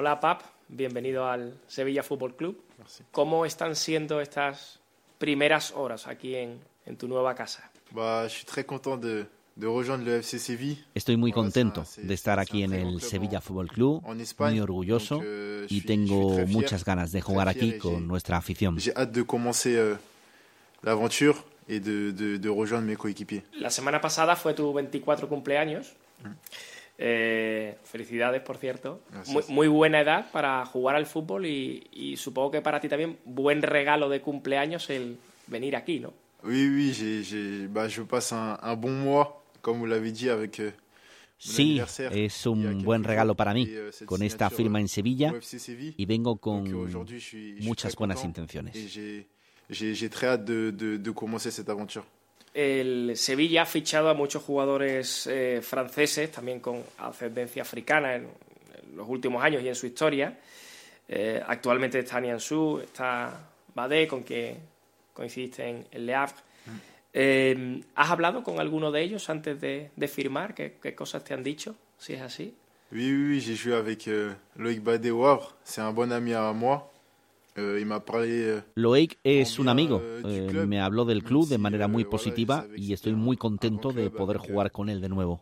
Hola 0.00 0.20
Pap, 0.20 0.42
bienvenido 0.68 1.26
al 1.26 1.58
Sevilla 1.66 2.04
Fútbol 2.04 2.36
Club. 2.36 2.62
¿Cómo 3.10 3.44
están 3.44 3.74
siendo 3.74 4.20
estas 4.20 4.78
primeras 5.18 5.72
horas 5.72 6.06
aquí 6.06 6.36
en, 6.36 6.60
en 6.86 6.96
tu 6.96 7.08
nueva 7.08 7.34
casa? 7.34 7.68
Bah, 7.90 8.22
je 8.22 8.28
suis 8.28 8.46
très 8.46 8.64
content 8.64 9.02
de. 9.02 9.26
Estoy 10.94 11.16
muy 11.16 11.32
contento 11.32 11.84
de 11.96 12.14
estar 12.14 12.38
aquí 12.38 12.62
en 12.62 12.74
el 12.74 13.00
Sevilla 13.00 13.40
Fútbol 13.40 13.66
Club, 13.66 14.04
muy 14.38 14.60
orgulloso 14.60 15.20
y 15.68 15.80
tengo 15.80 16.46
muchas 16.46 16.84
ganas 16.84 17.10
de 17.10 17.20
jugar 17.20 17.48
aquí 17.48 17.76
con 17.76 18.06
nuestra 18.06 18.36
afición. 18.36 18.78
Euh. 19.76 19.96
La 23.52 23.70
semana 23.70 24.00
pasada 24.00 24.36
fue 24.36 24.54
tu 24.54 24.72
24 24.72 25.28
cumpleaños. 25.28 25.92
Eh, 27.00 27.57
felicidades, 27.84 28.42
por 28.42 28.56
cierto. 28.56 29.00
Muy, 29.48 29.68
buena 29.68 30.00
edad 30.00 30.30
para 30.30 30.64
jugar 30.66 30.96
al 30.96 31.06
fútbol 31.06 31.46
y, 31.46 31.86
y 31.92 32.16
supongo 32.16 32.50
que 32.50 32.62
para 32.62 32.80
ti 32.80 32.88
también 32.88 33.18
buen 33.24 33.62
regalo 33.62 34.08
de 34.08 34.20
cumpleaños 34.20 34.88
el 34.90 35.18
venir 35.46 35.76
aquí, 35.76 36.00
¿no? 36.00 36.12
Oui, 36.44 36.68
oui, 36.68 37.68
bah, 37.68 37.88
je 37.88 38.02
passe 38.02 38.32
un, 38.32 38.58
un 38.62 38.76
bon 38.76 38.92
mois, 38.92 39.42
comme 39.60 39.78
vous 39.78 39.86
l'avez 39.86 40.12
dit, 40.12 40.30
avec 40.30 40.60
euh, 40.60 40.70
Sí, 41.38 41.80
es 42.10 42.46
un 42.46 42.82
buen 42.82 43.04
regalo 43.04 43.36
para 43.36 43.54
mí, 43.54 43.64
euh, 43.68 43.92
con 44.06 44.22
esta 44.22 44.50
firma 44.50 44.80
euh, 44.80 44.82
en 44.82 44.88
Sevilla 44.88 45.28
FC 45.28 45.60
Séville. 45.60 45.94
y 45.96 46.04
vengo 46.04 46.32
Donc, 46.32 46.40
con 46.40 46.66
euh, 46.66 47.04
muchas 47.60 47.94
buenas 47.94 48.24
intenciones. 48.24 48.74
El 52.60 53.16
Sevilla 53.16 53.62
ha 53.62 53.66
fichado 53.66 54.08
a 54.08 54.14
muchos 54.14 54.42
jugadores 54.42 55.28
eh, 55.28 55.60
franceses, 55.62 56.32
también 56.32 56.58
con 56.58 56.82
ascendencia 56.98 57.62
africana 57.62 58.16
en, 58.16 58.22
en 58.24 58.96
los 58.96 59.08
últimos 59.08 59.44
años 59.44 59.62
y 59.62 59.68
en 59.68 59.76
su 59.76 59.86
historia. 59.86 60.36
Eh, 61.06 61.40
actualmente 61.46 62.00
está 62.00 62.20
Nianzou, 62.20 62.80
está 62.80 63.48
Badé, 63.76 64.08
con 64.08 64.24
quien 64.24 64.56
coincidiste 65.14 65.68
en, 65.68 65.86
en 65.88 66.04
Le 66.04 66.14
Havre. 66.16 66.34
Eh, 67.12 67.80
¿Has 67.94 68.10
hablado 68.10 68.42
con 68.42 68.58
alguno 68.58 68.90
de 68.90 69.02
ellos 69.02 69.30
antes 69.30 69.60
de, 69.60 69.92
de 69.94 70.08
firmar? 70.08 70.52
¿Qué, 70.52 70.78
qué 70.82 70.96
cosas 70.96 71.22
te 71.22 71.34
han 71.34 71.44
dicho? 71.44 71.76
Si 71.96 72.14
es 72.14 72.20
así. 72.22 72.52
Oui, 72.90 73.12
oui, 73.12 73.28
oui, 73.28 73.40
j'ai 73.40 73.54
joué 73.54 73.74
avec 73.76 74.08
euh, 74.08 74.34
Loïc 74.56 74.82
Badé 74.82 75.12
au 75.12 75.24
Havre. 75.24 75.54
C'est 75.62 75.80
un 75.80 75.92
bon 75.92 76.10
ami 76.10 76.34
à 76.34 76.52
moi. 76.52 76.90
Loic 78.74 79.18
es 79.24 79.58
un 79.58 79.68
amigo, 79.68 80.00
eh, 80.02 80.48
eh, 80.50 80.66
me 80.66 80.80
habló 80.80 81.04
del 81.04 81.22
club 81.22 81.48
de 81.48 81.58
manera 81.58 81.84
eh, 81.86 81.88
muy 81.88 82.04
positiva 82.04 82.66
y 82.76 82.92
estoy 82.92 83.14
muy 83.14 83.36
contento 83.36 83.92
de 83.92 84.10
poder 84.10 84.38
jugar 84.38 84.70
con 84.72 84.88
él 84.88 85.00
de 85.00 85.08
nuevo. 85.08 85.40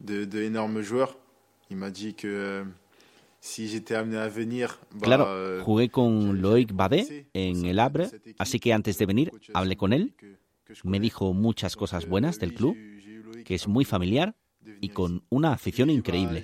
euh, 2.24 2.64
venir, 4.34 4.68
Claro, 5.00 5.26
euh, 5.28 5.62
jugué 5.62 5.88
con 5.88 6.40
Loic 6.40 6.72
Badé 6.72 7.26
en 7.32 7.64
el 7.66 7.78
équipe. 7.78 8.34
así 8.38 8.58
que 8.58 8.72
antes 8.72 8.98
de 8.98 9.06
venir 9.06 9.30
Coach 9.30 9.50
hablé 9.54 9.76
con 9.76 9.92
él, 9.92 10.14
me 10.84 10.98
dijo 10.98 11.32
muchas 11.32 11.76
cosas 11.76 12.04
euh, 12.04 12.08
buenas 12.08 12.38
del 12.38 12.54
club, 12.54 12.76
que 13.44 13.54
es 13.54 13.68
muy 13.68 13.84
familiar 13.84 14.34
venir 14.60 14.78
y 14.80 14.88
con 14.88 15.22
una 15.30 15.52
afición 15.52 15.90
increíble. 15.90 16.42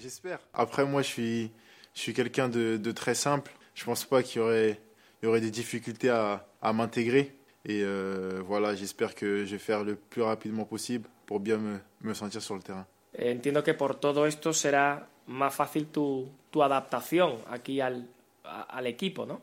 Après, 0.52 0.84
moi, 0.86 1.02
je 1.02 1.08
suis, 1.08 1.50
je 1.94 2.00
suis 2.00 2.14
quelqu'un 2.14 2.48
de, 2.48 2.76
de 2.76 2.92
très 2.92 3.14
simple. 3.16 3.50
Je 3.74 3.84
pense 3.84 4.04
pas 4.04 4.22
qu'il 4.22 4.40
y 4.40 4.44
aurait, 4.44 4.80
il 5.22 5.26
y 5.26 5.28
aurait 5.28 5.40
des 5.40 5.50
difficultés 5.50 6.10
à, 6.10 6.44
à 6.60 6.72
m'intégrer. 6.72 7.36
Et 7.64 7.82
euh, 7.84 8.42
voilà, 8.44 8.74
j'espère 8.74 9.14
que 9.14 9.44
je 9.44 9.52
vais 9.52 9.58
faire 9.58 9.84
le 9.84 9.94
plus 9.94 10.22
rapidement 10.22 10.64
possible 10.64 11.08
pour 11.26 11.38
bien 11.38 11.58
me, 11.58 11.78
me 12.00 12.12
sentir 12.12 12.42
sur 12.42 12.56
le 12.56 12.62
terrain. 12.62 12.86
Entiendo 13.16 13.62
que 13.62 13.74
por 13.74 13.94
todo 14.00 14.26
esto 14.26 14.52
será 14.52 15.06
más 15.28 15.54
fácil 15.54 15.86
tu, 15.86 16.28
tu 16.50 16.62
adaptación 16.62 17.36
aquí 17.48 17.80
al, 17.80 18.08
a- 18.44 18.62
al 18.62 18.86
equipo, 18.86 19.24
¿no? 19.26 19.40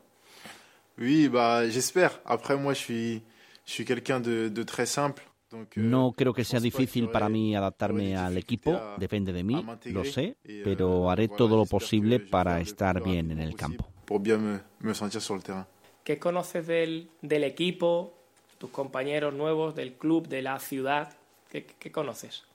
Oui, 0.98 1.30
bah, 1.30 1.66
j'espère. 1.70 2.20
Après, 2.26 2.58
moi, 2.58 2.74
je 2.74 2.80
suis, 2.80 3.22
je 3.66 3.72
suis 3.72 3.86
quelqu'un 3.86 4.20
de, 4.20 4.50
de 4.50 4.64
très 4.64 4.86
simple. 4.86 5.24
Euh, 5.54 5.66
No 5.78 6.12
creo 6.12 6.34
que 6.34 6.44
je 6.44 6.50
sea 6.50 6.60
difícil 6.60 7.10
para 7.10 7.30
mí 7.30 7.56
adaptarme 7.56 8.16
al 8.18 8.38
equipo, 8.38 8.78
depende 8.98 9.32
de 9.34 9.44
mí, 9.44 9.66
lo 9.86 10.04
sé, 10.04 10.36
Et, 10.44 10.60
euh, 10.60 10.64
pero 10.64 11.10
haré 11.10 11.28
todo 11.30 11.56
lo 11.56 11.66
posible 11.66 12.20
para 12.20 12.60
estar 12.60 13.02
bien 13.02 13.32
en 13.32 13.40
el 13.40 13.52
possible 13.56 13.78
campo. 13.78 13.86
Pour 14.06 14.20
bien 14.20 14.40
me, 14.42 14.60
me 14.82 14.94
sentir 14.94 15.22
sur 15.22 15.36
le 15.38 15.42
terrain. 15.42 15.66
¿Qué 16.10 16.18
conoces 16.18 16.66
del, 16.66 17.08
del 17.22 17.44
equipo, 17.44 18.16
tus 18.58 18.72
compañeros 18.72 19.32
nuevos, 19.36 19.76
del 19.76 19.94
club, 19.94 20.28
de 20.28 20.42
la 20.42 20.58
ciudad? 20.58 21.14
¿Qué, 21.52 21.68
qué 21.78 21.92
conoces? 21.92 22.46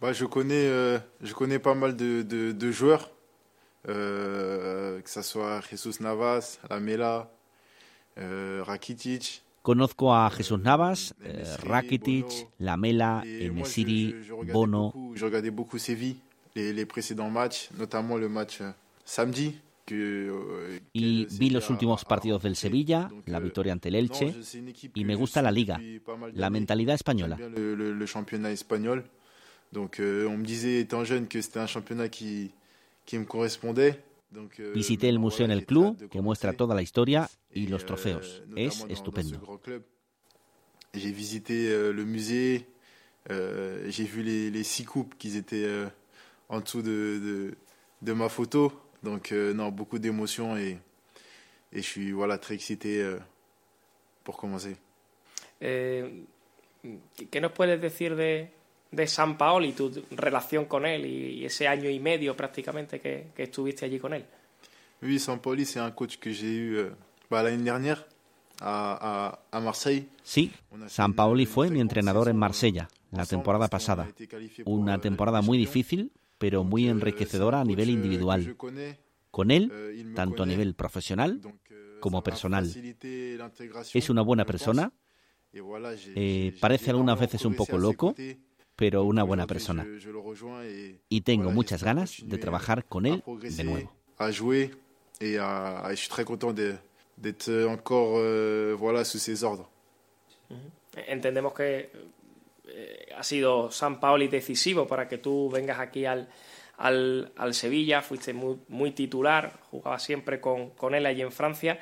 Bah, 0.00 0.14
je, 0.14 0.24
connais, 0.24 0.64
euh, 0.66 0.98
je 1.22 1.34
connais 1.34 1.58
pas 1.58 1.74
mal 1.74 1.94
de, 1.94 2.22
de, 2.22 2.52
de 2.52 2.72
joueurs, 2.72 3.10
euh, 3.86 5.02
que 5.02 5.10
ce 5.10 5.20
soit 5.20 5.60
Jesus 5.70 6.00
Navas, 6.02 6.58
Lamela, 6.70 7.30
euh, 8.16 8.62
Rakitic. 8.64 9.42
Conozco 9.62 10.14
a 10.14 10.30
Jesús 10.30 10.56
Navas, 10.56 11.12
euh, 11.22 11.34
Enesiri, 11.34 11.68
Rakitic, 11.68 12.24
Bono. 12.24 12.50
Lamela, 12.60 13.22
Enesiri, 13.26 14.14
Bono. 14.50 14.84
beaucoup, 14.84 15.12
je 15.14 15.24
regardais 15.26 15.50
beaucoup 15.50 15.76
Séville, 15.76 16.16
les, 16.54 16.72
les 16.72 16.86
précédents 16.86 17.28
matchs, 17.28 17.68
notamment 17.76 18.16
le 18.16 18.30
match 18.30 18.62
euh, 18.62 18.70
samedi. 19.04 19.54
Euh, 19.92 20.80
Y 20.92 21.26
vi 21.38 21.50
los 21.50 21.70
últimos 21.70 22.04
partidos 22.04 22.42
del. 22.42 22.56
Sevilla, 22.56 23.10
la 23.26 23.38
euh, 23.38 23.42
victoria 23.42 23.72
ante 23.72 23.88
el 23.88 23.94
Elche 23.96 24.34
y 24.94 25.04
me 25.04 25.14
gusta 25.14 25.42
la 25.42 25.52
liga, 25.52 25.80
la 26.32 26.50
mentalidad 26.50 26.94
española. 26.94 27.38
Visité 34.74 35.08
el 35.08 35.18
museo 35.18 35.44
en 35.44 35.50
el 35.52 35.66
club, 35.66 36.08
que 36.08 36.20
muestra 36.20 36.52
toda 36.52 36.74
la 36.74 36.82
historia 36.82 37.28
y 37.52 37.66
los 37.68 37.82
euh, 37.82 37.86
trofeos. 37.86 38.42
Es 38.56 38.84
estupendo. 38.88 39.60
J'ai 40.94 41.12
visité 41.12 41.68
euh, 41.68 41.92
le 41.92 42.04
musée. 42.04 42.66
euh, 43.30 43.88
j'ai 43.90 44.04
vu 44.04 44.22
les, 44.22 44.64
six 44.64 44.84
coupes 44.84 45.14
qui 45.18 45.36
étaient 45.36 45.68
en 46.48 46.60
dessous 46.60 46.82
de, 46.82 47.20
de, 47.22 47.54
de 48.02 48.12
ma 48.12 48.28
photo. 48.28 48.72
Donc, 49.06 49.30
euh, 49.30 49.54
non, 49.54 49.68
beaucoup 49.70 50.00
d'émotions 50.00 50.56
et, 50.56 50.78
et 51.72 51.80
je 51.80 51.88
suis 51.92 52.10
voilà, 52.10 52.38
très 52.38 52.54
excité 52.54 53.00
euh, 53.00 53.18
pour 54.24 54.36
commencer. 54.36 54.76
Eh, 55.60 56.24
¿Qué 57.30 57.40
nos 57.40 57.52
puedes 57.52 57.80
decir 57.80 58.16
de, 58.16 58.46
de 58.90 59.06
San 59.06 59.36
Paoli, 59.36 59.72
tu 59.72 59.90
relación 60.10 60.64
con 60.66 60.84
él 60.84 61.06
y, 61.06 61.40
y 61.40 61.44
ese 61.44 61.68
año 61.68 61.88
y 61.88 62.00
medio 62.00 62.34
prácticamente 62.34 62.98
que, 62.98 63.28
que 63.34 63.44
estuviste 63.44 63.84
allí 63.84 63.98
con 64.00 64.12
él? 64.12 64.24
Oui, 65.02 65.18
Sampoli, 65.20 65.64
c'est 65.66 65.78
un 65.78 65.92
coach 65.92 66.16
que 66.18 66.32
j'ai 66.32 66.54
eu 66.56 66.76
euh, 66.78 66.90
bah, 67.30 67.42
l'année 67.42 67.62
dernière 67.62 68.04
à, 68.60 69.28
à, 69.28 69.38
à 69.52 69.60
Marseille. 69.60 70.08
Sí, 70.24 70.50
a 70.72 70.88
San 70.88 71.12
Paoli 71.14 71.46
fue 71.46 71.70
mi 71.70 71.80
entrenador 71.80 72.22
en 72.22 72.32
saison, 72.32 72.38
Marsella 72.38 72.88
la 73.12 73.26
temporada 73.26 73.66
a 73.66 73.68
pasada. 73.68 74.08
Una 74.64 74.94
euh, 74.94 74.98
temporada 74.98 75.42
muy 75.42 75.58
difícil, 75.58 76.10
pero 76.38 76.64
muy 76.64 76.88
enriquecedora 76.88 77.60
a 77.60 77.64
nivel 77.64 77.90
individual. 77.90 78.56
Con 79.30 79.50
él, 79.50 79.70
me 80.04 80.14
tanto 80.14 80.42
a 80.42 80.46
nivel 80.46 80.74
profesional 80.74 81.40
euh, 81.70 82.00
como 82.00 82.22
personal. 82.22 82.64
es 83.94 84.10
una 84.10 84.22
buena 84.22 84.44
persona, 84.46 84.92
Eh, 86.14 86.54
parece 86.60 86.90
algunas 86.90 87.18
veces 87.18 87.44
un 87.44 87.54
poco 87.54 87.78
loco, 87.78 88.14
pero 88.74 89.04
una 89.04 89.22
buena 89.22 89.46
persona. 89.46 89.86
Y 91.08 91.20
tengo 91.22 91.50
muchas 91.50 91.82
ganas 91.82 92.16
de 92.22 92.38
trabajar 92.38 92.84
con 92.84 93.06
él 93.06 93.22
de 93.26 93.64
nuevo. 93.64 93.92
euh. 100.50 101.06
Entendemos 101.08 101.54
que 101.54 101.90
eh, 102.68 103.05
ha 103.16 103.22
sido 103.22 103.70
San 103.70 104.00
Paoli 104.00 104.28
decisivo 104.28 104.86
para 104.86 105.08
que 105.08 105.18
tú 105.18 105.50
vengas 105.50 105.78
aquí 105.78 106.04
al, 106.04 106.28
al, 106.78 107.32
al 107.36 107.54
Sevilla, 107.54 108.02
fuiste 108.02 108.32
muy, 108.32 108.58
muy 108.68 108.90
titular, 108.90 109.58
jugabas 109.70 110.02
siempre 110.02 110.40
con, 110.40 110.70
con 110.70 110.94
él 110.94 111.06
allí 111.06 111.22
en 111.22 111.32
Francia. 111.32 111.78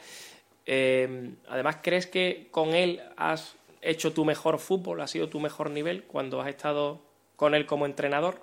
Eh, 0.67 1.35
además, 1.49 1.79
¿crees 1.83 2.07
que 2.07 2.49
con 2.51 2.75
él 2.75 3.03
has 3.17 3.57
hecho 3.83 4.13
tu 4.13 4.25
mejor 4.25 4.59
fútbol, 4.59 5.01
ha 5.01 5.07
sido 5.07 5.29
tu 5.29 5.41
mejor 5.41 5.71
nivel 5.71 6.05
cuando 6.05 6.41
has 6.41 6.49
estado 6.49 7.03
con 7.37 7.55
él 7.55 7.67
como 7.67 7.87
entrenador? 7.87 8.41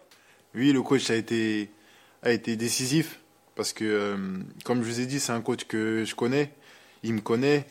Oui, 0.53 0.73
le 0.73 0.83
coach 0.83 1.09
a 1.09 1.15
été, 1.15 1.69
a 2.21 2.29
été 2.29 2.57
décisif 2.57 3.19
parce 3.55 3.73
que, 3.73 3.83
euh, 3.83 4.43
comme 4.63 4.83
je 4.83 4.89
vous 4.89 4.99
ai 4.99 5.05
dit, 5.05 5.19
c'est 5.19 5.31
un 5.31 5.41
coach 5.41 5.63
que 5.65 6.03
je 6.05 6.15
connais, 6.15 6.51
il 7.03 7.13
me 7.13 7.21
connaît. 7.21 7.65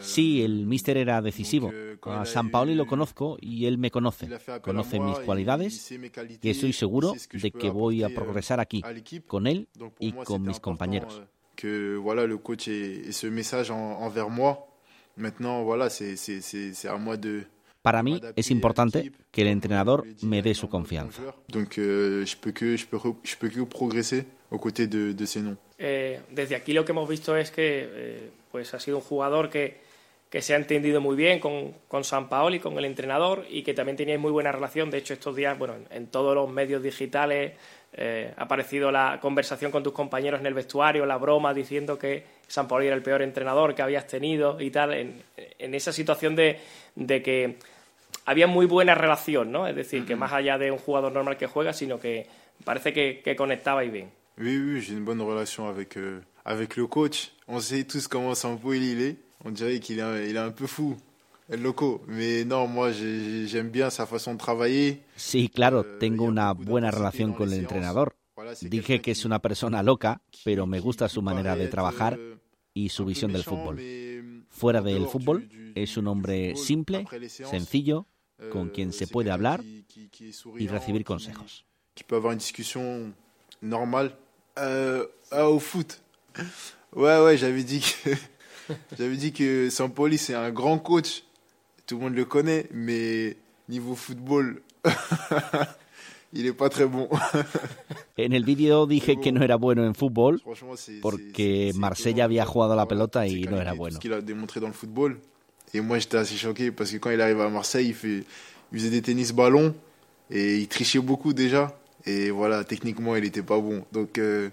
Sí, 0.00 0.42
el 0.42 0.66
míster 0.66 0.96
era 0.96 1.20
decisivo. 1.22 1.72
A 2.02 2.24
San 2.24 2.50
Paoli 2.50 2.74
lo 2.74 2.86
conozco 2.86 3.36
y 3.40 3.66
él 3.66 3.78
me 3.78 3.90
conoce. 3.90 4.28
Conoce 4.62 5.00
mis 5.00 5.18
cualidades 5.20 5.90
y 6.42 6.50
estoy 6.50 6.72
seguro 6.72 7.14
de 7.32 7.50
que 7.50 7.70
voy 7.70 8.02
a 8.02 8.08
progresar 8.14 8.60
aquí, 8.60 8.82
con 9.26 9.46
él 9.46 9.68
y 9.98 10.12
con 10.12 10.42
mis 10.42 10.60
compañeros. 10.60 11.18
euh, 11.20 11.26
que 11.56 11.96
voilà, 11.96 12.24
le 12.24 12.36
coach 12.38 12.68
ait 12.68 13.10
ce 13.10 13.26
message 13.28 13.70
en- 13.72 13.98
envers 14.00 14.28
moi. 14.30 14.68
Maintenant, 15.16 15.64
voilà, 15.64 15.90
c'est 15.90 16.14
à 16.86 16.96
moi 16.96 17.16
de, 17.16 17.44
Para 17.82 18.02
mí 18.04 18.20
es 18.36 18.50
importante 18.52 19.10
que 19.32 19.42
el 19.42 19.48
entrenador 19.48 20.04
me 20.22 20.40
dé 20.42 20.54
su 20.54 20.68
confianza. 20.68 21.20
Donc, 21.48 21.78
euh, 21.78 22.24
je 22.24 22.36
peux 22.36 22.52
que 22.52 22.76
je 22.76 22.86
peux, 22.86 22.98
re- 22.98 23.16
je 23.24 23.34
peux 23.36 23.48
que 23.48 23.60
progresser 23.64 24.26
aux 24.50 24.58
côtés 24.58 24.86
de, 24.86 25.12
de 25.12 25.26
ces 25.26 25.40
noms. 25.40 25.56
Eh, 25.78 26.20
desde 26.30 26.54
aquí 26.54 26.72
lo 26.72 26.84
que 26.84 26.92
hemos 26.92 27.08
visto 27.08 27.36
es 27.36 27.50
que 27.50 27.88
eh, 27.90 28.30
pues 28.58 28.74
ha 28.74 28.80
sido 28.80 28.96
un 28.96 29.04
jugador 29.04 29.50
que, 29.50 29.76
que 30.28 30.42
se 30.42 30.52
ha 30.52 30.56
entendido 30.56 31.00
muy 31.00 31.14
bien 31.14 31.38
con, 31.38 31.74
con 31.86 32.02
San 32.02 32.28
Paoli, 32.28 32.58
con 32.58 32.76
el 32.76 32.86
entrenador, 32.86 33.46
y 33.48 33.62
que 33.62 33.72
también 33.72 33.96
teníais 33.96 34.18
muy 34.18 34.32
buena 34.32 34.50
relación. 34.50 34.90
De 34.90 34.98
hecho, 34.98 35.14
estos 35.14 35.36
días, 35.36 35.56
bueno, 35.56 35.76
en, 35.90 36.08
todos 36.08 36.34
los 36.34 36.50
medios 36.50 36.82
digitales 36.82 37.52
eh, 37.92 38.34
ha 38.36 38.42
aparecido 38.42 38.90
la 38.90 39.20
conversación 39.22 39.70
con 39.70 39.84
tus 39.84 39.92
compañeros 39.92 40.40
en 40.40 40.46
el 40.46 40.54
vestuario, 40.54 41.06
la 41.06 41.18
broma 41.18 41.54
diciendo 41.54 41.96
que 41.96 42.24
San 42.48 42.66
Paoli 42.66 42.88
era 42.88 42.96
el 42.96 43.02
peor 43.02 43.22
entrenador 43.22 43.76
que 43.76 43.82
habías 43.82 44.08
tenido 44.08 44.60
y 44.60 44.72
tal, 44.72 44.92
en, 44.92 45.22
en 45.36 45.74
esa 45.74 45.92
situación 45.92 46.34
de, 46.34 46.58
de, 46.96 47.22
que 47.22 47.58
había 48.24 48.48
muy 48.48 48.66
buena 48.66 48.96
relación, 48.96 49.52
¿no? 49.52 49.68
Es 49.68 49.76
decir, 49.76 50.04
que 50.04 50.16
más 50.16 50.32
allá 50.32 50.58
de 50.58 50.72
un 50.72 50.78
jugador 50.78 51.12
normal 51.12 51.36
que 51.36 51.46
juega, 51.46 51.72
sino 51.72 52.00
que 52.00 52.26
parece 52.64 52.92
que, 52.92 53.20
que 53.22 53.36
conectabais 53.36 53.92
bien. 53.92 54.10
Oui, 54.36 54.56
oui, 54.58 54.80
j'ai 54.80 54.94
une 54.94 55.04
bonne 55.04 55.20
relation 55.20 55.68
avec, 55.68 55.96
euh, 55.96 56.20
avec 56.48 56.76
le 56.76 56.86
coach. 56.86 57.32
On 57.46 57.60
sait 57.60 57.84
tous 57.84 58.08
comment 58.08 58.34
Sampaoli 58.34 58.92
il 58.92 59.02
est. 59.02 59.16
On 59.44 59.50
dirait 59.50 59.78
qu'il 59.78 60.00
est, 60.00 60.30
il 60.30 60.36
est 60.36 60.40
un 60.40 60.50
peu 60.50 60.66
fou, 60.66 60.96
loco. 61.50 62.02
Mais 62.08 62.44
non, 62.44 62.66
moi, 62.66 62.90
j'aime 62.90 63.68
bien 63.68 63.90
sa 63.90 64.06
façon 64.06 64.32
de 64.32 64.38
travailler. 64.38 65.02
Sí, 65.16 65.48
claro, 65.48 65.80
euh, 65.80 65.98
tengo 66.00 66.24
una 66.24 66.52
buena 66.54 66.90
relación 66.90 67.34
con 67.34 67.52
el 67.52 67.60
entrenador. 67.60 68.16
Dije 68.62 69.00
que 69.00 69.10
es 69.10 69.24
una 69.24 69.40
persona 69.40 69.82
loca, 69.82 70.22
pero 70.44 70.66
me 70.66 70.80
gusta 70.80 71.08
su 71.08 71.22
manera 71.22 71.54
de 71.54 71.68
trabajar 71.68 72.18
euh, 72.18 72.38
y 72.72 72.88
su 72.88 73.04
visión 73.04 73.32
del 73.32 73.44
fútbol. 73.44 73.78
Fuera 74.48 74.80
del 74.80 75.06
fútbol, 75.06 75.48
es 75.74 75.96
un 75.96 76.08
hombre 76.08 76.56
simple, 76.56 77.04
sencillo, 77.28 78.06
con 78.50 78.70
quien 78.70 78.92
se 78.92 79.06
puede 79.06 79.30
hablar 79.30 79.62
y 79.62 80.66
recibir 80.66 81.04
consejos. 81.04 81.64
Avoir 82.10 82.32
une 82.32 82.38
discussion 82.38 83.12
normale 83.60 84.12
euh, 84.56 85.04
ah, 85.32 85.46
au 85.48 85.58
foot. 85.58 86.00
Ouais, 86.94 87.18
ouais, 87.20 87.36
j'avais 87.36 87.62
dit 87.62 87.80
que 87.80 88.10
j'avais 88.98 89.16
dit 89.16 89.32
que 89.32 89.70
Sampoli 89.70 90.18
c'est 90.18 90.34
un 90.34 90.50
grand 90.50 90.78
coach. 90.78 91.24
Tout 91.86 91.96
le 91.96 92.02
monde 92.02 92.14
le 92.14 92.24
connaît, 92.24 92.66
mais 92.72 93.36
niveau 93.68 93.94
football, 93.94 94.60
il 96.32 96.46
est 96.46 96.52
pas 96.52 96.68
très 96.68 96.86
bon. 96.86 97.08
En 98.20 98.32
el 98.32 98.44
vídeo 98.44 98.86
dije 98.86 99.20
que 99.20 99.30
no 99.30 99.44
era 99.44 99.54
bueno 99.54 99.84
en 99.84 99.94
fútbol 99.94 100.42
porque 101.00 101.70
Marsella 101.76 102.24
había 102.24 102.44
jugado 102.44 102.72
a 102.72 102.76
la 102.76 102.88
pelota 102.88 103.28
y 103.28 103.44
no 103.44 103.60
era 103.60 103.74
bueno. 103.74 103.94
Ce 103.94 104.00
qu'il 104.00 104.12
a 104.12 104.20
démontré 104.20 104.58
dans 104.58 104.66
le 104.66 104.72
football. 104.72 105.20
Et 105.72 105.80
moi 105.80 106.00
j'étais 106.00 106.16
assez 106.16 106.36
choqué 106.36 106.72
parce 106.72 106.90
que 106.90 106.96
quand 106.96 107.10
il 107.10 107.20
arrive 107.20 107.40
à 107.40 107.48
Marseille, 107.48 107.86
il, 107.86 107.94
fait, 107.94 108.24
il 108.72 108.78
faisait 108.78 108.90
des 108.90 109.02
tennis 109.02 109.32
ballons 109.32 109.72
et 110.30 110.56
il 110.56 110.66
trichait 110.66 110.98
beaucoup 110.98 111.32
déjà. 111.32 111.78
Et 112.06 112.30
voilà, 112.30 112.64
técniquement, 112.64 113.16
il 113.16 113.22
n'était 113.22 113.42
pas 113.42 113.58
bon. 113.58 113.84
Donc, 113.92 114.18
euh, 114.18 114.48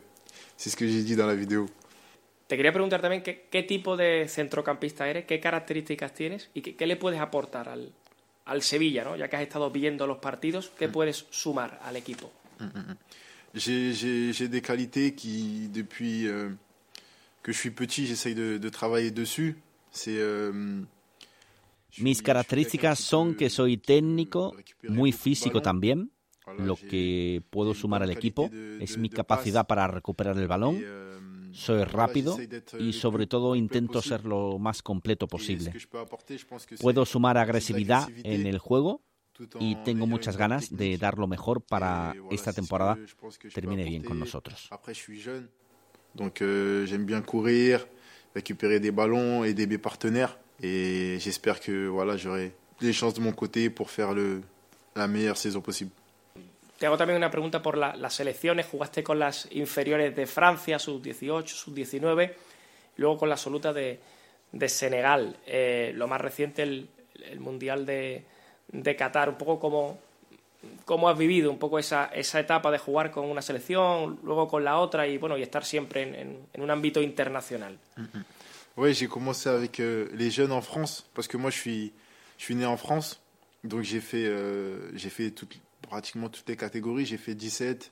c'est 0.56 0.70
ce 0.70 0.76
que 0.76 0.88
j'ai 0.88 1.04
dit 1.04 1.16
dans 1.16 1.28
la 1.28 1.36
vidéo. 1.36 1.68
Te 2.48 2.56
quería 2.56 2.72
preguntar 2.72 3.02
también 3.02 3.24
qué, 3.24 3.48
qué, 3.50 3.64
tipo 3.64 3.98
de 3.98 4.28
centrocampista 4.28 5.10
eres, 5.10 5.26
qué 5.26 5.40
características 5.40 6.14
tienes 6.14 6.50
y 6.54 6.62
qué, 6.62 6.76
qué 6.76 6.86
le 6.86 6.96
puedes 6.96 7.20
aportar 7.20 7.70
al, 7.70 7.92
al, 8.46 8.62
Sevilla, 8.62 9.04
¿no? 9.04 9.16
ya 9.16 9.28
que 9.28 9.36
has 9.36 9.42
estado 9.42 9.72
viendo 9.72 10.06
los 10.06 10.20
partidos, 10.20 10.72
¿qué 10.78 10.88
mm. 10.88 10.92
puedes 10.92 11.26
sumar 11.32 11.80
al 11.84 11.96
equipo? 11.96 12.32
Mm, 12.60 12.66
mm, 12.66 12.98
j'ai 13.56 14.48
des 14.48 14.62
qualités 14.62 15.16
qui, 15.16 15.70
depuis 15.70 16.28
euh, 16.28 16.50
que 17.42 17.52
je 17.52 17.58
suis 17.58 17.72
petit, 17.72 18.06
j'essaye 18.06 18.36
de, 18.36 18.58
de, 18.58 18.70
travailler 18.70 19.12
dessus. 19.12 19.56
C'est. 19.92 20.18
Euh, 20.18 20.84
Mis 22.00 22.22
características 22.22 22.96
son 22.96 23.36
que 23.36 23.50
soy 23.50 23.78
técnico, 23.78 24.54
muy 24.84 25.14
físico 25.14 25.62
también, 25.62 26.10
Lo 26.58 26.76
que 26.76 27.42
puedo 27.50 27.74
sumar 27.74 28.04
al 28.04 28.12
equipo 28.12 28.50
es 28.80 28.98
mi 28.98 29.10
capacidad 29.10 29.68
para 29.68 29.88
recuperar 29.88 30.38
el 30.38 30.48
balón. 30.48 30.82
Soy 31.54 31.84
rápido 31.86 32.38
y 32.80 32.94
sobre 32.94 33.28
todo 33.28 33.56
intento 33.56 34.02
ser 34.02 34.26
lo 34.26 34.60
más 34.60 34.82
completo 34.82 35.28
posible. 35.28 35.74
Puedo 36.82 37.06
sumar 37.06 37.38
agresividad 37.38 38.10
en 38.24 38.46
el 38.46 38.60
juego 38.60 39.02
y 39.60 39.76
tengo 39.84 40.06
muchas 40.06 40.38
ganas 40.38 40.76
de 40.76 40.98
dar 40.98 41.18
lo 41.18 41.28
mejor 41.28 41.62
para 41.62 42.14
esta 42.32 42.54
temporada 42.54 42.98
termine 43.54 43.84
bien 43.84 44.04
con 44.04 44.20
nosotros. 44.20 44.70
Donc 46.16 46.42
euh, 46.42 46.86
j'aime 46.86 47.06
bien 47.06 47.22
courir, 47.22 47.86
récupérer 48.34 48.80
des 48.80 48.92
ballons, 48.92 49.44
aider 49.44 49.68
mes 49.68 49.78
partenaires 49.78 50.38
et 50.62 51.18
j'espère 51.20 51.60
que 51.60 51.88
voilà, 51.88 52.16
j'aurai 52.16 52.54
des 52.80 52.94
chances 52.94 53.16
de 53.16 53.22
mon 53.22 53.34
côté 53.34 53.70
pour 53.70 53.92
faire 53.92 54.14
le, 54.14 54.42
la 54.96 55.08
meilleure 55.08 55.36
saison 55.36 55.60
possible. 55.60 55.92
Te 56.78 56.86
hago 56.86 56.98
también 56.98 57.18
una 57.18 57.32
pregunta 57.32 57.62
por 57.62 57.78
las 57.78 58.14
selecciones. 58.14 58.66
Jugaste 58.66 59.04
con 59.04 59.18
las 59.18 59.48
inferiores 59.52 60.16
de 60.16 60.28
Francia, 60.28 60.78
sub-18, 60.78 61.46
sub-19, 61.46 62.34
luego 62.98 63.18
con 63.18 63.30
la 63.30 63.36
absoluta 63.36 63.72
de, 63.72 64.00
de 64.52 64.70
Senegal. 64.70 65.38
Eh, 65.46 65.94
lo 65.96 66.08
más 66.08 66.20
reciente, 66.20 66.64
el, 66.64 66.90
el 67.24 67.40
Mundial 67.40 67.86
de, 67.86 68.26
de, 68.68 68.96
Qatar. 68.96 69.30
Un 69.30 69.38
poco 69.38 69.60
como 69.60 70.00
cómo 70.84 71.10
has 71.10 71.18
vivido 71.18 71.52
un 71.52 71.60
poco 71.60 71.80
esa, 71.80 72.06
esa 72.08 72.40
etapa 72.40 72.72
de 72.72 72.78
jugar 72.78 73.12
con 73.12 73.26
una 73.26 73.42
selección, 73.42 74.20
luego 74.24 74.48
con 74.48 74.64
la 74.64 74.78
otra 74.80 75.08
y 75.08 75.18
bueno 75.18 75.38
y 75.38 75.44
estar 75.44 75.64
siempre 75.64 76.02
en, 76.04 76.16
en, 76.16 76.40
en 76.54 76.62
un 76.62 76.72
ámbito 76.72 77.02
internacional. 77.02 77.78
Oui, 78.78 78.94
j'ai 78.94 79.08
commencé 79.08 79.48
avec 79.48 79.80
euh, 79.80 80.10
les 80.14 80.32
jeunes 80.32 80.52
en 80.52 80.62
France 80.62 81.06
parce 81.14 81.28
que 81.28 81.38
moi 81.38 81.50
je 81.52 81.58
suis 81.58 81.94
je 82.38 82.44
suis 82.44 82.56
né 82.56 82.66
en 82.66 82.78
France, 82.78 83.22
donc 83.64 83.84
j'ai 83.84 84.02
fait 84.02 84.26
euh, 84.26 84.92
j'ai 84.98 85.10
fait 85.10 85.32
toute 85.32 85.56
pratiquement 85.86 86.30
toutes 86.30 86.48
les 86.50 86.56
catégories. 86.56 87.06
J'ai 87.06 87.18
fait 87.18 87.36
17, 87.36 87.92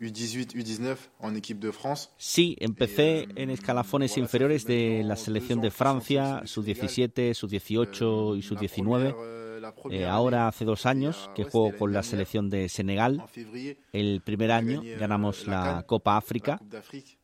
U18, 0.00 0.54
U19 0.56 0.96
en 1.20 1.34
équipe 1.34 1.58
de 1.58 1.70
France. 1.70 2.10
Sí, 2.18 2.56
empecé 2.60 3.28
en 3.36 3.48
escalafones 3.48 4.16
inferiores 4.16 4.64
de 4.66 5.02
la 5.04 5.16
selección 5.16 5.60
de 5.60 5.70
Francia, 5.70 6.42
sub-17, 6.44 7.34
sub-18 7.34 8.38
y 8.38 8.42
sub-19. 8.42 9.43
Eh, 9.90 10.06
ahora 10.06 10.48
hace 10.48 10.64
dos 10.64 10.86
años 10.86 11.30
que 11.34 11.44
juego 11.44 11.76
con 11.76 11.92
la 11.92 12.02
selección 12.02 12.50
de 12.50 12.68
Senegal. 12.68 13.22
El 13.92 14.20
primer 14.22 14.52
año 14.52 14.82
ganamos 14.98 15.46
la 15.46 15.84
Copa 15.86 16.16
África, 16.16 16.60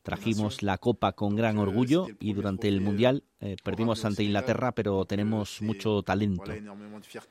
trajimos 0.03 0.63
la 0.63 0.79
Copa 0.79 1.13
con 1.13 1.37
gran 1.37 1.59
orgullo 1.59 2.07
y 2.19 2.33
durante 2.33 2.69
el 2.69 2.81
Mundial 2.81 3.25
eh, 3.41 3.57
perdimos 3.63 4.05
ante 4.05 4.23
Inglaterra, 4.23 4.73
pero 4.73 5.05
tenemos 5.05 5.63
mucho 5.63 6.03
talento. 6.03 6.53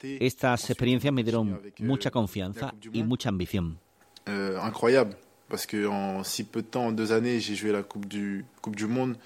Estas 0.02 0.70
experiencias 0.70 1.14
me 1.14 1.24
dieron 1.24 1.62
mucha 1.80 2.12
confianza 2.12 2.74
y 2.92 3.04
mucha 3.04 3.30
ambición. 3.30 3.80
Euh, 4.28 4.60
incroyable, 4.62 5.16
parce 5.48 5.66
que 5.66 5.88
en 5.88 6.24
si 6.24 6.44
peu 6.44 6.62
de 6.62 6.68
temps, 6.68 6.88
en 6.88 6.92
deux 6.92 7.12
années, 7.12 7.40
j'ai 7.40 7.56
joué 7.56 7.72
la 7.72 7.84
Coupe 7.84 8.06
du, 8.06 8.46
coupe 8.62 8.76
du 8.76 8.86
Monde 8.86 9.18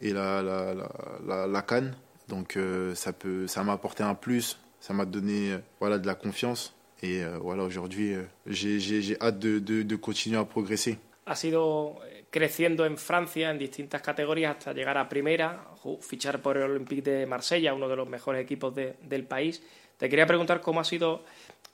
et 0.00 0.12
la, 0.12 0.42
la, 0.42 0.74
la, 1.24 1.46
la, 1.46 1.62
Cannes. 1.62 1.94
Donc 2.28 2.56
euh, 2.56 2.94
ça 2.94 3.64
m'a 3.64 3.72
apporté 3.72 4.02
un 4.02 4.14
plus, 4.14 4.58
ça 4.80 4.94
m'a 4.94 5.04
donné 5.04 5.52
euh, 5.52 5.58
voilà, 5.80 5.98
de 5.98 6.06
la 6.06 6.14
confiance. 6.14 6.74
Et 7.02 7.22
euh, 7.22 7.38
voilà, 7.38 7.62
aujourd'hui, 7.64 8.14
euh, 8.14 8.24
j'ai 8.46 9.16
hâte 9.20 9.38
de, 9.38 9.58
de, 9.58 9.82
de, 9.82 9.96
continuer 9.96 10.38
à 10.38 10.44
progresser. 10.44 10.98
Ha 11.26 11.36
sido 11.36 11.96
creciendo 12.30 12.84
en 12.84 12.96
Francia 12.96 13.50
en 13.50 13.58
distintas 13.58 14.02
categorías 14.02 14.56
hasta 14.56 14.72
llegar 14.72 14.98
a 14.98 15.08
primera, 15.08 15.64
fichar 16.00 16.40
por 16.40 16.56
el 16.56 16.64
Olympique 16.64 17.02
de 17.02 17.26
Marsella, 17.26 17.74
uno 17.74 17.88
de 17.88 17.96
los 17.96 18.08
mejores 18.08 18.42
equipos 18.42 18.74
de, 18.74 18.96
del 19.02 19.24
país. 19.24 19.62
Te 19.98 20.08
quería 20.08 20.26
preguntar 20.26 20.60
cómo 20.60 20.80
ha 20.80 20.84
sido 20.84 21.24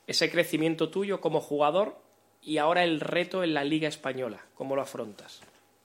ese 0.06 0.30
crecimiento 0.30 0.90
tuyo 0.90 1.20
como 1.20 1.40
jugador 1.40 1.96
y 2.42 2.58
ahora 2.58 2.84
el 2.84 3.00
reto 3.00 3.42
en 3.42 3.54
la 3.54 3.64
Liga 3.64 3.88
Española. 3.88 4.44
¿Cómo 4.54 4.76
lo 4.76 4.82
afrontas? 4.82 5.40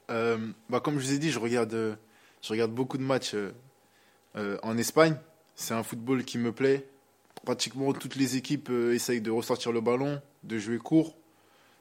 Euh, 0.10 0.38
bah, 0.70 0.80
comme 0.80 1.00
je 1.00 1.06
vous 1.06 1.14
ai 1.14 1.20
dit, 1.20 1.30
je 1.30 1.40
regarde, 1.40 1.98
je 2.42 2.50
regarde 2.50 2.72
beaucoup 2.72 2.98
de 2.98 3.04
matchs 3.04 3.36
euh, 3.36 4.58
en 4.64 4.78
Espagne. 4.78 5.16
C'est 5.56 5.74
un 5.74 5.84
football 5.84 6.24
qui 6.24 6.38
me 6.38 6.52
plaît. 6.52 6.86
Pratiquement 7.50 7.94
toutes 7.94 8.16
les 8.16 8.36
équipes 8.36 8.70
euh, 8.70 8.94
essayent 8.94 9.22
de 9.22 9.32
ressortir 9.32 9.72
le 9.72 9.82
ballon, 9.82 10.22
de 10.44 10.60
jouer 10.60 10.78
court. 10.78 11.16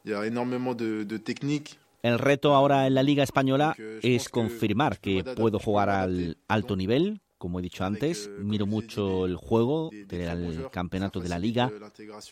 Il 0.06 0.12
y 0.12 0.14
a 0.14 0.24
énormément 0.24 0.74
de, 0.74 1.04
de 1.04 1.16
techniques. 1.18 1.78
El 2.02 2.18
reto 2.18 2.54
ahora 2.54 2.86
en 2.86 2.94
la 2.94 3.02
Liga 3.02 3.22
Española 3.22 3.74
euh, 3.78 4.00
es 4.02 4.30
confirmar 4.30 4.98
que 4.98 5.22
puedo 5.36 5.58
jugar 5.58 5.90
al 5.90 6.38
alto 6.48 6.74
nivel. 6.74 7.20
Como 7.36 7.58
he 7.58 7.62
dicho 7.62 7.84
antes, 7.84 8.28
euh, 8.28 8.42
miro 8.42 8.66
mucho 8.66 9.26
el 9.26 9.36
juego 9.36 9.90
del 9.92 10.68
campeonato 10.72 11.20
de 11.20 11.28
la 11.28 11.38
Liga. 11.38 11.70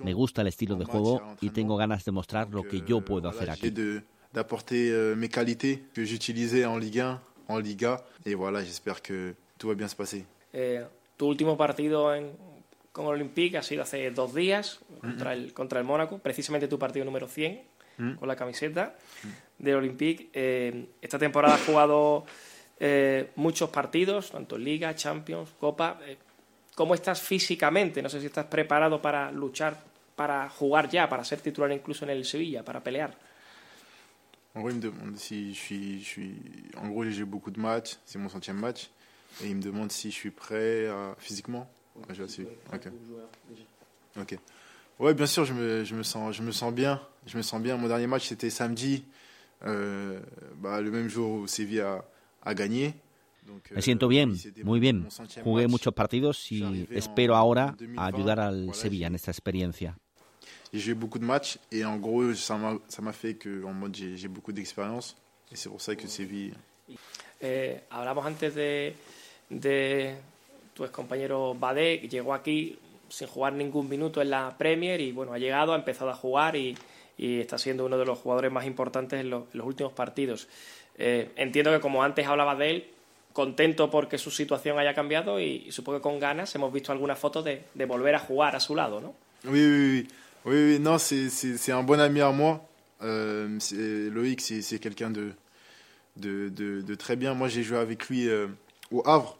Me 0.02 0.14
gusta 0.14 0.40
el 0.40 0.48
estilo 0.48 0.76
de 0.76 0.86
juego 0.86 1.20
y 1.42 1.50
tengo 1.50 1.76
ganas 1.76 2.04
de 2.06 2.12
mostrar 2.12 2.48
lo 2.50 2.62
que 2.62 2.80
yo 2.88 3.04
puedo 3.04 3.28
hacer 3.28 3.50
aquí. 3.50 3.70
d'apporter 4.32 5.16
mes 5.16 5.30
qualités 5.30 5.84
que 5.94 6.04
j'utilisais 6.04 6.66
en 6.66 6.76
Ligue 6.78 7.00
1, 7.00 7.20
en 7.48 7.58
Liga. 7.58 8.04
Et 8.26 8.34
voilà, 8.34 8.62
j'espère 8.64 9.00
que 9.00 9.34
tout 9.56 9.68
va 9.68 9.74
bien 9.74 9.88
se 9.88 9.96
passer. 9.96 10.24
Eh, 10.52 10.82
tu 11.16 11.24
último 11.24 11.56
partido 11.56 12.12
en, 12.12 12.24
con 12.96 13.04
el 13.04 13.12
Olympique 13.12 13.58
ha 13.58 13.62
sido 13.62 13.82
hace 13.82 14.10
dos 14.10 14.34
días 14.34 14.80
contra, 15.02 15.34
el, 15.34 15.52
contra 15.52 15.78
el 15.78 15.84
Mónaco, 15.84 16.16
precisamente 16.18 16.66
tu 16.66 16.78
partido 16.78 17.04
número 17.04 17.28
100 17.28 17.60
con 18.18 18.26
la 18.26 18.34
camiseta 18.34 18.96
del 19.58 19.74
Olympique. 19.74 20.30
Eh, 20.32 20.94
esta 21.02 21.18
temporada 21.18 21.56
has 21.56 21.60
jugado 21.60 22.24
eh, 22.80 23.32
muchos 23.36 23.68
partidos, 23.68 24.30
tanto 24.30 24.56
Liga, 24.56 24.94
Champions, 24.94 25.50
Copa. 25.60 26.00
Eh, 26.06 26.16
¿Cómo 26.74 26.94
estás 26.94 27.20
físicamente? 27.20 28.00
No 28.00 28.08
sé 28.08 28.18
si 28.18 28.26
estás 28.26 28.46
preparado 28.46 29.02
para 29.02 29.30
luchar, 29.30 29.78
para 30.14 30.48
jugar 30.48 30.88
ya, 30.88 31.06
para 31.06 31.22
ser 31.22 31.42
titular 31.42 31.70
incluso 31.72 32.06
en 32.06 32.12
el 32.12 32.24
Sevilla, 32.24 32.64
para 32.64 32.82
pelear. 32.82 33.14
En 34.54 34.62
gros, 34.62 34.72
il 34.72 34.80
me 34.80 34.90
demande 34.90 35.18
si 35.18 35.52
je 35.52 35.60
suis, 35.60 36.00
je 36.00 36.08
suis... 36.08 36.70
En 36.78 36.88
gros, 36.88 37.04
j'ai 37.04 37.26
beaucoup 37.26 37.50
de 37.50 37.60
matchs, 37.60 37.98
c'est 38.06 38.18
mon 38.18 38.30
centième 38.30 38.58
match, 38.58 38.88
et 39.42 39.48
il 39.48 39.56
me 39.56 39.60
demande 39.60 39.92
si 39.92 40.10
je 40.10 40.16
suis 40.16 40.30
prêt 40.30 40.88
physiquement. 41.18 41.68
Ouais, 42.08 42.14
ok. 42.74 42.88
Ok. 44.20 44.38
Ouais, 44.98 45.14
bien 45.14 45.26
sûr, 45.26 45.44
je 45.44 45.52
me, 45.52 45.84
je 45.84 45.94
me, 45.94 46.02
sens, 46.02 46.34
je 46.34 46.42
me 46.42 46.52
sens 46.52 46.72
bien. 46.72 47.00
Je 47.26 47.36
me 47.36 47.42
sens 47.42 47.60
bien. 47.60 47.76
Mon 47.76 47.88
dernier 47.88 48.06
match, 48.06 48.28
c'était 48.28 48.50
samedi, 48.50 49.04
euh, 49.64 50.20
bah, 50.56 50.80
le 50.80 50.90
même 50.90 51.08
jour 51.08 51.30
où 51.32 51.46
Séville 51.46 51.80
a, 51.80 52.04
a 52.42 52.54
gagné. 52.54 52.94
Me 53.70 53.80
siento 53.80 54.08
bien, 54.08 54.32
muy 54.64 54.80
bien. 54.80 55.04
Jugué 55.44 55.68
muchos 55.68 55.92
partidos 55.94 56.50
y 56.50 56.84
espero 56.90 57.36
ahora 57.36 57.76
ayudar 57.96 58.40
al 58.40 58.74
Sevilla 58.74 59.06
en 59.06 59.14
esta 59.14 59.30
experiencia. 59.30 59.94
J'ai 60.72 60.80
joué 60.80 60.94
beaucoup 60.94 61.20
de 61.20 61.24
matchs 61.24 61.58
et 61.70 61.84
en 61.84 61.96
gros, 61.96 62.34
ça 62.34 62.56
m'a 62.56 63.12
fait 63.12 63.34
que 63.34 63.62
en 63.64 63.72
mode 63.72 63.94
j'ai 63.94 64.26
beaucoup 64.26 64.52
d'expérience 64.52 65.16
et 65.52 65.54
c'est 65.54 65.68
pour 65.68 65.80
ça 65.80 65.94
que 65.94 66.08
Séville. 66.08 66.54
Eh, 67.40 67.76
hablamos 67.88 68.22
antes 68.26 68.52
de, 68.52 68.92
de 69.52 70.10
tu 70.76 70.84
ex 70.84 70.92
compañero 70.92 71.56
que 71.58 72.08
llegó 72.08 72.34
aquí 72.34 72.78
sin 73.08 73.26
jugar 73.28 73.54
ningún 73.54 73.88
minuto 73.88 74.20
en 74.20 74.30
la 74.30 74.54
Premier 74.58 75.00
y 75.00 75.10
bueno, 75.12 75.32
ha 75.32 75.38
llegado, 75.38 75.72
ha 75.72 75.76
empezado 75.76 76.10
a 76.10 76.14
jugar 76.14 76.54
y, 76.54 76.76
y 77.16 77.40
está 77.40 77.56
siendo 77.56 77.86
uno 77.86 77.96
de 77.96 78.04
los 78.04 78.18
jugadores 78.18 78.52
más 78.52 78.66
importantes 78.66 79.20
en, 79.20 79.30
los 79.30 79.46
últimos 79.54 79.92
partidos. 79.92 80.48
Eh, 80.98 81.30
entiendo 81.36 81.72
que 81.72 81.80
como 81.80 82.02
antes 82.02 82.26
hablaba 82.26 82.54
de 82.56 82.70
él, 82.70 82.86
contento 83.32 83.90
porque 83.90 84.18
su 84.18 84.30
situación 84.30 84.78
haya 84.78 84.94
cambiado 84.94 85.40
y, 85.40 85.70
supongo 85.70 85.98
que 85.98 86.02
con 86.02 86.18
ganas 86.18 86.54
hemos 86.54 86.72
visto 86.72 86.92
algunas 86.92 87.18
fotos 87.18 87.44
de, 87.44 87.64
de, 87.74 87.84
volver 87.86 88.14
a 88.14 88.18
jugar 88.18 88.54
a 88.54 88.60
su 88.60 88.74
lado, 88.74 89.00
¿no? 89.00 89.14
Oui, 89.44 89.60
oui, 89.60 89.90
oui. 89.90 90.08
oui, 90.44 90.72
oui 90.72 90.78
non, 90.80 90.98
c'est 90.98 91.72
un 91.72 91.82
bon 91.82 92.00
ami 92.00 92.20
à 92.20 92.30
moi. 92.30 92.66
Euh, 93.02 93.58
Loïc, 94.10 94.40
c'est 94.40 94.78
quelqu'un 94.78 95.10
de, 95.10 95.32
de, 96.16 96.48
de, 96.48 96.80
de, 96.80 96.94
très 96.94 97.16
bien. 97.16 97.34
Moi, 97.34 97.48
j'ai 97.48 97.62
joué 97.62 97.78
avec 97.78 98.08
lui 98.08 98.28
euh, 98.28 98.46
au 98.90 99.02
Havre. 99.06 99.38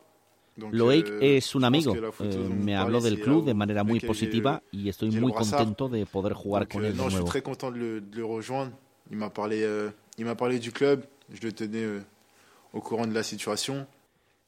Euh, 0.59 1.19
es 1.21 1.55
un 1.55 1.65
amigo. 1.65 1.95
Eh, 2.21 2.49
me 2.49 2.77
habló 2.77 3.01
del 3.01 3.21
club 3.21 3.45
de 3.45 3.55
manera 3.55 3.85
muy 3.85 4.01
positiva 4.01 4.63
y 4.73 4.89
estoy 4.89 5.11
muy 5.11 5.33
contento 5.33 5.89
de 5.89 6.07
poder 6.07 6.33
jugar 6.33 6.67
con 6.69 6.85
él 6.85 6.97
de 6.97 7.03
nuevo. 7.05 7.31
Il 9.11 9.17
m'a 9.17 9.31
parlé, 9.31 9.63
euh, 9.63 9.91
il 10.19 10.25
m'a 10.25 10.35
parlé 10.35 10.59
du 10.59 10.73
club. 10.73 11.05
Je 11.33 11.41
le 11.43 11.53
tenais 11.53 11.83
euh, 11.83 12.01
au 12.73 12.81
courant 12.81 13.07
de 13.07 13.15
la 13.15 13.23
situación. 13.23 13.87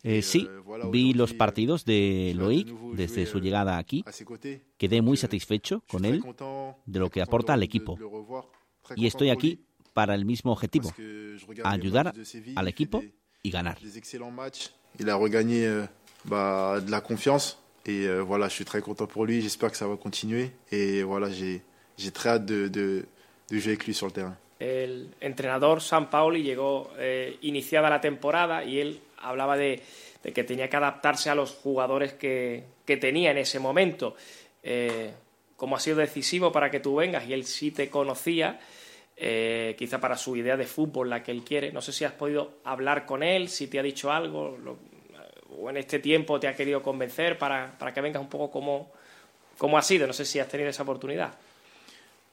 Eh, 0.04 0.22
sí, 0.22 0.48
vi 0.92 1.12
los 1.12 1.34
partidos 1.34 1.84
de 1.84 2.32
Loic 2.36 2.68
desde 2.94 3.26
su 3.26 3.40
llegada 3.40 3.78
aquí. 3.78 4.04
Quedé 4.76 5.02
muy 5.02 5.16
satisfecho 5.16 5.82
con 5.88 6.04
él 6.04 6.22
de 6.86 6.98
lo 7.00 7.10
que 7.10 7.20
aporta 7.20 7.54
al 7.54 7.64
equipo. 7.64 7.98
Y 8.94 9.06
estoy 9.06 9.30
aquí 9.30 9.64
para 9.94 10.14
el 10.14 10.24
mismo 10.24 10.52
objetivo, 10.52 10.92
ayudar 11.64 12.14
al 12.54 12.68
equipo 12.68 13.02
y 13.42 13.50
ganar. 13.50 13.78
Bah, 16.24 16.80
de 16.80 16.90
la 16.90 17.00
confiance 17.00 17.62
et 17.86 18.06
euh, 18.06 18.20
voilà, 18.20 18.48
je 18.48 18.54
suis 18.54 18.64
très 18.64 18.80
content 18.80 19.06
pour 19.06 19.24
lui. 19.24 19.40
J'espère 19.40 19.70
que 19.70 19.76
ça 19.76 19.86
va 19.86 19.96
continuer 19.96 20.50
et 20.70 21.02
voilà, 21.02 21.28
j'ai 21.30 21.62
très 22.12 22.30
hâte 22.30 22.44
de, 22.44 22.68
de, 22.68 23.06
de 23.50 23.58
jouer 23.58 23.72
avec 23.72 23.86
lui 23.86 23.94
sur 23.94 24.06
le 24.06 24.12
terrain. 24.12 24.36
el 24.58 25.14
entrenador 25.20 25.80
San 25.80 26.10
Paoli 26.10 26.42
llegó 26.42 26.90
eh, 26.98 27.38
iniciada 27.42 27.88
la 27.88 28.00
temporada 28.00 28.64
y 28.64 28.80
él 28.80 29.00
hablaba 29.18 29.56
de, 29.56 29.82
que 30.22 30.44
tenía 30.44 30.68
que 30.68 30.76
adaptarse 30.76 31.30
a 31.30 31.34
los 31.34 31.52
jugadores 31.52 32.12
que, 32.14 32.64
tenía 32.84 33.30
en 33.30 33.38
ese 33.38 33.58
momento. 33.58 34.16
Eh, 34.62 35.12
como 35.56 35.76
ha 35.76 35.80
sido 35.80 35.96
decisivo 35.96 36.52
para 36.52 36.70
que 36.70 36.80
tú 36.80 36.96
vengas 36.96 37.26
y 37.26 37.32
él 37.32 37.44
sí 37.44 37.70
te 37.70 37.88
conocía, 37.90 38.60
eh, 39.16 39.74
quizá 39.76 40.00
para 40.00 40.16
su 40.16 40.36
idea 40.36 40.56
de 40.56 40.66
fútbol, 40.66 41.10
la 41.10 41.22
que 41.22 41.32
él 41.32 41.42
quiere. 41.42 41.72
No 41.72 41.82
sé 41.82 41.92
si 41.92 42.04
has 42.04 42.12
podido 42.12 42.58
hablar 42.64 43.06
con 43.06 43.22
él, 43.22 43.48
si 43.48 43.66
te 43.66 43.78
ha 43.78 43.82
dicho 43.82 44.12
algo, 44.12 44.56
o 45.60 45.70
en 45.70 45.76
este 45.76 45.98
tiempo 45.98 46.38
te 46.38 46.48
ha 46.48 46.54
querido 46.54 46.82
convencer 46.82 47.38
para, 47.38 47.76
para 47.78 47.92
que 47.92 48.00
vengas 48.00 48.22
un 48.22 48.28
poco 48.28 48.50
como, 48.50 48.90
como 49.56 49.76
ha 49.78 49.82
sido. 49.82 50.06
No 50.06 50.12
sé 50.12 50.24
si 50.24 50.38
has 50.38 50.48
tenido 50.48 50.70
esa 50.70 50.82
oportunidad. 50.82 51.32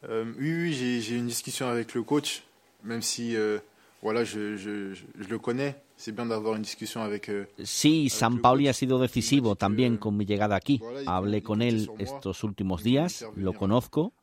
Euh, 0.04 0.34
oui, 0.38 0.54
oui 0.54 1.02
j'ai 1.02 1.18
une 1.18 1.28
discussion 1.28 1.68
avec 1.68 1.96
le 1.96 2.04
coach, 2.04 2.44
même 2.84 3.02
si 3.02 3.36
euh, 3.36 3.60
voilà, 4.02 4.24
je, 4.24 4.56
je, 4.56 4.94
je, 4.94 5.28
le 5.28 5.40
connais. 5.40 5.76
C'est 5.98 6.12
bien 6.12 6.26
d'avoir 6.26 6.56
une 6.56 6.62
discussion 6.62 7.02
avec. 7.02 7.30
Euh, 7.30 7.48
sí, 7.64 8.10
San 8.10 8.42
Pauli 8.42 8.68
ha 8.68 8.74
sido 8.74 9.00
decisivo 9.00 9.56
también 9.56 9.98
con 9.98 10.16
mi 10.16 10.26
llegada 10.26 10.56
aquí. 10.56 10.82
Hablé 11.08 11.42
con 11.42 11.62
él 11.62 11.90
estos 11.98 12.44
últimos 12.44 12.84
días, 12.84 13.26
lo 13.36 13.54
conozco 13.54 14.14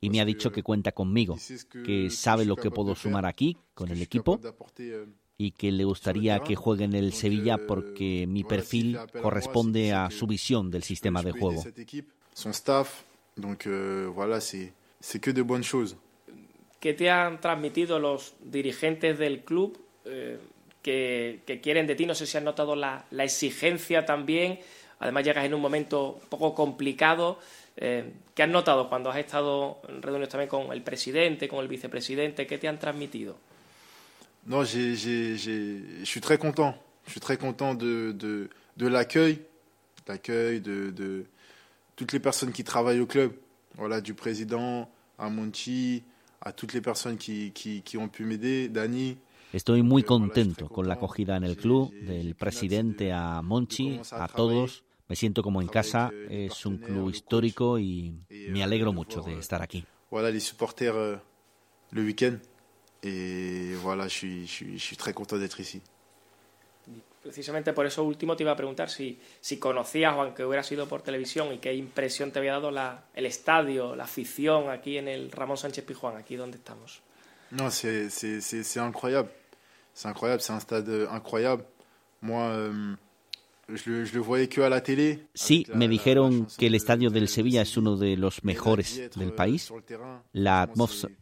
y 0.00 0.10
me 0.10 0.20
ha 0.20 0.26
dicho 0.26 0.52
que 0.52 0.62
cuenta 0.62 0.92
conmigo, 0.92 1.36
que 1.84 2.10
sabe 2.10 2.44
lo 2.44 2.56
que 2.56 2.70
puedo 2.70 2.94
sumar 2.94 3.24
aquí 3.24 3.56
con 3.74 3.90
el 3.90 4.02
equipo 4.02 4.38
euh, 4.80 5.06
y 5.40 5.52
que 5.52 5.70
le 5.70 5.84
gustaría 5.84 6.40
que 6.40 6.56
juegue 6.56 6.84
en 6.84 6.94
el 6.94 7.12
Sevilla 7.12 7.54
euh, 7.54 7.66
porque 7.66 8.26
mi 8.26 8.42
perfil 8.42 8.98
corresponde 9.22 9.92
a 9.92 10.10
su 10.10 10.26
visión 10.26 10.68
del 10.68 10.82
sistema 10.82 11.22
de 11.22 11.30
juego. 11.30 11.62
Choses. 15.62 15.96
¿Qué 16.80 16.92
te 16.94 17.08
han 17.08 17.40
transmitido 17.40 18.00
los 18.00 18.34
dirigentes 18.40 19.16
del 19.16 19.44
club 19.44 19.78
eh, 20.04 20.38
que, 20.82 21.40
que, 21.46 21.60
quieren 21.60 21.86
de 21.86 21.94
ti? 21.94 22.04
No 22.04 22.16
sé 22.16 22.26
si 22.26 22.36
has 22.36 22.42
notado 22.42 22.74
la, 22.74 23.06
la, 23.12 23.22
exigencia 23.22 24.04
también. 24.04 24.58
Además, 24.98 25.24
llegas 25.24 25.44
en 25.44 25.54
un 25.54 25.60
momento 25.60 26.18
un 26.20 26.28
poco 26.28 26.52
complicado. 26.52 27.38
Eh, 27.76 28.10
¿Qué 28.34 28.42
has 28.42 28.48
notado 28.48 28.88
cuando 28.88 29.10
has 29.10 29.18
estado 29.18 29.78
en 29.88 30.02
reuniones 30.02 30.28
también 30.30 30.48
con 30.48 30.72
el 30.72 30.82
presidente, 30.82 31.48
con 31.48 31.60
el 31.60 31.68
vicepresidente? 31.68 32.44
¿Qué 32.44 32.58
te 32.58 32.66
han 32.66 32.80
transmitido? 32.80 33.36
No, 34.46 34.64
je 34.64 36.02
suis 36.04 36.20
très 36.20 36.38
content. 36.38 36.74
Je 37.06 37.12
suis 37.12 37.20
très 37.20 37.36
content 37.36 37.74
de, 37.74 38.12
de, 38.12 38.48
de 38.76 38.86
l'accueil, 38.86 39.40
l'accueil 40.06 40.60
de, 40.60 40.90
de 40.90 41.24
toutes 41.96 42.12
les 42.12 42.20
personnes 42.20 42.52
qui 42.52 42.64
travaillent 42.64 43.00
au 43.00 43.06
club. 43.06 43.32
voilà, 43.78 44.00
du 44.00 44.12
président 44.14 44.90
a 45.18 45.30
Monchi, 45.30 46.02
a 46.42 46.52
toutes 46.52 46.74
les 46.74 46.80
personnes 46.80 47.16
qui, 47.16 47.52
qui, 47.52 47.82
qui 47.82 47.96
ont 47.96 48.08
pu 48.08 48.24
m'aider, 48.24 48.68
Dani. 48.68 49.16
Estoy 49.54 49.82
muy 49.82 50.02
contento 50.02 50.68
con 50.68 50.86
la 50.86 50.94
acogida 50.94 51.36
en 51.36 51.44
el 51.44 51.56
club, 51.56 51.90
del 52.02 52.34
presidente 52.34 53.12
a 53.12 53.40
Monchi, 53.40 53.98
a 54.12 54.28
todos. 54.28 54.84
Me 55.08 55.16
siento 55.16 55.42
como 55.42 55.62
en 55.62 55.68
casa, 55.68 56.10
es 56.28 56.66
un 56.66 56.76
club 56.76 57.08
histórico 57.08 57.78
y 57.78 58.14
me 58.50 58.62
alegro 58.62 58.92
mucho 58.92 59.22
de 59.22 59.38
estar 59.38 59.62
aquí. 59.62 59.84
Voilà, 60.10 60.30
les 60.30 60.40
supporters 60.40 60.94
euh, 60.94 61.16
le 61.92 62.02
week-end. 62.02 62.38
Et 63.02 63.74
voilà, 63.76 64.08
je 64.08 64.14
suis, 64.14 64.46
je 64.46 64.52
suis, 64.52 64.78
je 64.78 64.84
suis 64.84 64.96
très 64.96 65.12
content 65.12 65.38
d'être 65.38 65.60
ici. 65.60 65.80
precisamente 67.28 67.72
por 67.72 67.84
eso 67.86 68.04
último 68.04 68.36
te 68.36 68.42
iba 68.42 68.52
a 68.52 68.56
preguntar 68.56 68.88
si, 68.88 69.18
si 69.40 69.58
conocías, 69.58 70.14
o 70.14 70.22
aunque 70.22 70.44
hubiera 70.44 70.62
sido 70.62 70.86
por 70.88 71.02
televisión, 71.02 71.52
y 71.52 71.58
qué 71.58 71.74
impresión 71.74 72.30
te 72.32 72.38
había 72.38 72.52
dado 72.52 72.70
la, 72.70 73.04
el 73.14 73.26
estadio, 73.26 73.94
la 73.94 74.04
afición 74.04 74.70
aquí 74.70 74.96
en 74.96 75.08
el 75.08 75.30
Ramón 75.30 75.56
Sánchez 75.56 75.84
Pijuán, 75.84 76.16
aquí 76.16 76.36
donde 76.36 76.56
estamos. 76.56 77.02
No, 77.50 77.70
c'est 77.70 78.76
incroyable. 78.76 79.30
C'est 79.94 80.08
incroyable, 80.08 80.40
c'est 80.42 80.52
un 80.52 80.60
stade 80.60 81.08
incroyable. 81.10 81.64
Moi, 82.20 82.42
euh, 82.42 82.94
je, 83.68 84.04
je 84.04 84.14
le 84.14 84.20
voyais 84.20 84.48
que 84.48 84.60
a 84.60 84.68
la 84.68 84.80
télé. 84.80 85.26
Sí, 85.34 85.66
me 85.74 85.88
dijeron 85.88 86.46
que 86.56 86.66
el 86.66 86.74
estadio 86.74 87.10
del 87.10 87.28
Sevilla 87.28 87.62
es 87.62 87.76
uno 87.76 87.96
de 87.96 88.16
los 88.16 88.44
mejores 88.44 89.10
del 89.16 89.32
país. 89.32 89.72
La 90.32 90.62
atmósfera, 90.62 91.14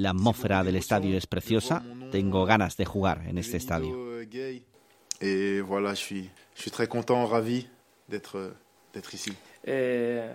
la 0.00 0.10
atmósfera 0.10 0.64
del 0.64 0.76
estadio 0.76 1.16
es 1.16 1.26
preciosa. 1.26 1.82
Tengo 2.10 2.46
ganas 2.46 2.76
de 2.76 2.84
jugar 2.84 3.26
en 3.28 3.38
este 3.38 3.58
estadio. 3.58 3.94
Euh, 3.94 4.60
Et 5.20 5.60
voilà, 5.60 5.90
je 5.90 6.00
suis, 6.00 6.30
je 6.54 6.62
suis 6.62 6.70
très 6.70 6.86
content, 6.86 7.26
ravi 7.26 7.68
d'être 8.08 8.54
d'être 8.94 9.14
ici. 9.14 9.32
Eh, 9.66 10.30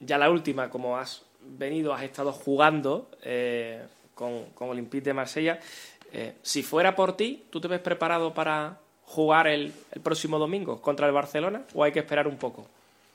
ya 0.00 0.18
la 0.18 0.28
última, 0.28 0.68
como 0.68 0.96
has 0.96 1.22
venido, 1.40 1.92
has 1.92 2.02
estado 2.02 2.32
jugando 2.32 3.08
eh, 3.22 3.80
con, 4.14 4.46
con, 4.54 4.70
Olympique 4.70 5.04
de 5.04 5.14
Marsella. 5.14 5.60
Eh, 6.12 6.34
si 6.42 6.62
fuera 6.62 6.94
por 6.96 7.16
ti, 7.16 7.44
¿tú 7.50 7.60
te 7.60 7.68
ves 7.68 7.80
preparado 7.80 8.34
para 8.34 8.80
jugar 9.06 9.46
el, 9.46 9.72
el, 9.92 10.02
próximo 10.02 10.38
domingo 10.38 10.82
contra 10.82 11.06
el 11.06 11.12
Barcelona 11.12 11.62
o 11.72 11.84
hay 11.84 11.92
que 11.92 12.00
esperar 12.00 12.26
un 12.26 12.36
poco? 12.36 12.66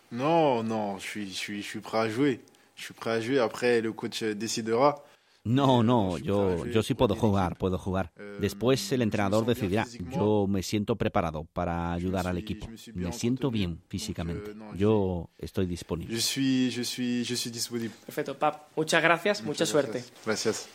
No, 0.09 0.63
no, 0.63 0.97
je 0.99 1.05
suis, 1.05 1.27
je 1.27 1.37
suis, 1.37 1.61
je 1.61 1.67
suis 1.67 1.81
prêt 1.81 1.99
à 1.99 2.09
jouer. 2.09 2.39
Je 2.77 2.85
suis 2.85 2.93
prêt 2.93 3.11
à 3.11 3.19
jouer. 3.19 3.39
Après, 3.39 3.81
le 3.81 3.91
coach 3.91 4.23
décidera. 4.23 5.03
No, 5.47 5.81
no, 5.83 6.17
yo, 6.17 6.65
yo 6.65 6.83
sí 6.83 6.93
puedo 6.93 7.15
jugar, 7.15 7.57
puedo 7.57 7.77
jugar. 7.77 8.11
Después 8.39 8.91
el 8.91 9.01
entrenador 9.01 9.45
decidirá. 9.45 9.85
Yo 10.13 10.45
me 10.47 10.61
siento 10.63 10.95
preparado 10.95 11.45
para 11.45 11.93
ayudar 11.93 12.27
al 12.27 12.37
equipo. 12.37 12.67
Me 12.93 13.11
siento 13.13 13.49
bien 13.49 13.81
físicamente. 13.87 14.53
Yo 14.75 15.29
estoy 15.37 15.65
disponible. 15.65 16.15
Perfecto, 18.05 18.37
Pap. 18.37 18.75
Muchas 18.75 19.01
gracias, 19.01 19.43
mucha 19.43 19.65
suerte. 19.65 20.03
Gracias. 20.25 20.67